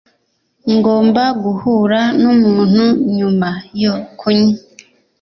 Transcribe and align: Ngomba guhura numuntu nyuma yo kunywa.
Ngomba 0.75 1.23
guhura 1.43 1.99
numuntu 2.21 2.85
nyuma 3.17 3.49
yo 3.83 3.93
kunywa. 4.19 4.57